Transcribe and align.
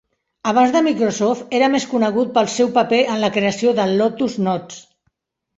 Abans 0.51 0.71
de 0.75 0.79
Microsoft, 0.85 1.53
era 1.57 1.67
més 1.75 1.85
conegut 1.93 2.33
pel 2.39 2.49
seu 2.55 2.71
paper 2.79 3.03
en 3.17 3.21
la 3.25 3.31
creació 3.37 3.75
del 3.81 3.95
Lotus 4.03 4.39
Notes. 4.49 4.85